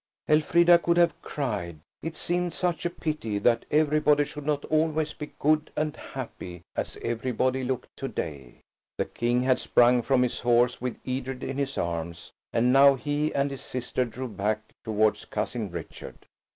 Elfrida 0.27 0.79
could 0.79 0.97
have 0.97 1.13
cried. 1.21 1.77
It 2.01 2.17
seemed 2.17 2.53
such 2.53 2.87
a 2.87 2.89
pity 2.89 3.37
that 3.37 3.65
everybody 3.69 4.25
should 4.25 4.47
not 4.47 4.65
always 4.65 5.13
be 5.13 5.31
good 5.37 5.69
and 5.75 5.95
happy, 5.95 6.63
as 6.75 6.97
everybody 7.03 7.63
looked 7.63 7.95
to 7.97 8.07
day. 8.07 8.61
The 8.97 9.05
King 9.05 9.43
had 9.43 9.59
sprung 9.59 10.01
from 10.01 10.23
his 10.23 10.39
horse 10.39 10.81
with 10.81 10.97
Edred 11.05 11.43
in 11.43 11.59
his 11.59 11.77
arms, 11.77 12.31
and 12.51 12.73
now 12.73 12.95
he 12.95 13.31
and 13.35 13.51
his 13.51 13.61
sister 13.61 14.03
drew 14.03 14.27
back 14.27 14.61
towards 14.83 15.25
Cousin 15.25 15.69
Richard. 15.69 16.25